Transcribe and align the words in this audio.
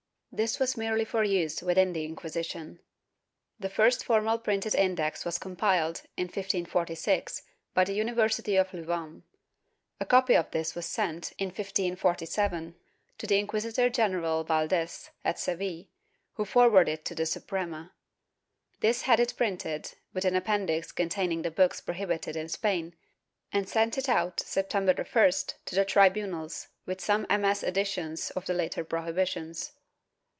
* 0.31 0.33
This 0.41 0.59
was 0.59 0.77
merely 0.77 1.03
for 1.03 1.25
use 1.25 1.61
within 1.61 1.91
the 1.91 2.05
Inquisition. 2.05 2.79
The 3.59 3.67
first 3.69 4.05
formal 4.05 4.37
printed 4.39 4.73
Index 4.73 5.25
was 5.25 5.37
compiled, 5.37 6.03
in 6.15 6.27
1546, 6.27 7.41
by 7.73 7.83
the 7.83 7.91
University 7.91 8.55
of 8.55 8.73
Lou 8.73 8.85
vain. 8.85 9.23
A 9.99 10.05
copy 10.05 10.35
of 10.37 10.49
this 10.51 10.73
was 10.73 10.85
sent, 10.85 11.33
in 11.37 11.47
1547, 11.47 12.75
to 13.17 13.35
Inquisitor 13.37 13.89
general 13.89 14.45
Valdes, 14.45 15.09
at 15.25 15.37
Seville, 15.37 15.87
who 16.35 16.45
forwarded 16.45 16.99
it 16.99 17.05
to 17.07 17.13
the 17.13 17.25
Suprema. 17.25 17.91
This 18.79 19.01
had 19.01 19.19
it 19.19 19.33
printed, 19.35 19.95
with 20.13 20.23
an 20.23 20.37
Appendix 20.37 20.93
containing 20.93 21.41
the 21.41 21.51
books 21.51 21.81
prohibited 21.81 22.37
in 22.37 22.47
Spain, 22.47 22.95
and 23.51 23.67
sent 23.67 23.97
it 23.97 24.07
out, 24.07 24.39
September 24.39 24.93
1st, 24.93 25.55
to 25.65 25.75
the 25.75 25.83
tribunals, 25.83 26.69
with 26.85 27.01
some 27.01 27.27
MS. 27.29 27.63
additions 27.63 28.29
of 28.29 28.47
later 28.47 28.85
prohibitions. 28.85 29.73